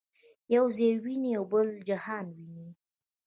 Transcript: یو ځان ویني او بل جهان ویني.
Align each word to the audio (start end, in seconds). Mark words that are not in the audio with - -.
یو 0.55 0.65
ځان 0.77 0.95
ویني 1.03 1.31
او 1.39 1.43
بل 1.51 1.67
جهان 1.89 2.25
ویني. 2.35 2.67